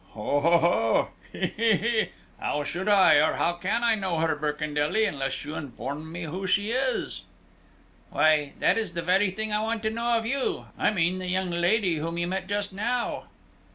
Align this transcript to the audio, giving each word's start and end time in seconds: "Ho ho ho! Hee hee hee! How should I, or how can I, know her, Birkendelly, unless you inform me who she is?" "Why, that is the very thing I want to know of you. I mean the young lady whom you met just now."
"Ho 0.13 0.39
ho 0.41 0.57
ho! 0.57 1.07
Hee 1.31 1.53
hee 1.55 1.73
hee! 1.75 2.09
How 2.39 2.63
should 2.63 2.89
I, 2.89 3.17
or 3.17 3.35
how 3.35 3.53
can 3.53 3.83
I, 3.83 3.93
know 3.93 4.17
her, 4.17 4.35
Birkendelly, 4.35 5.05
unless 5.07 5.45
you 5.45 5.53
inform 5.53 6.11
me 6.11 6.23
who 6.23 6.47
she 6.47 6.71
is?" 6.71 7.21
"Why, 8.09 8.53
that 8.57 8.79
is 8.79 8.93
the 8.95 9.03
very 9.03 9.29
thing 9.29 9.53
I 9.53 9.61
want 9.61 9.83
to 9.83 9.91
know 9.91 10.17
of 10.17 10.25
you. 10.25 10.65
I 10.75 10.89
mean 10.89 11.19
the 11.19 11.27
young 11.27 11.51
lady 11.51 11.97
whom 11.97 12.17
you 12.17 12.25
met 12.25 12.47
just 12.47 12.73
now." 12.73 13.25